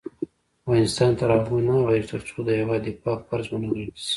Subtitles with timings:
[0.63, 4.07] افغانستان تر هغو نه ابادیږي، ترڅو د هیواد دفاع فرض ونه ګڼل شي.